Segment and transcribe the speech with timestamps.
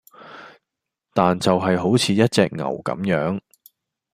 [1.13, 3.39] 但就係好似一隻牛咁樣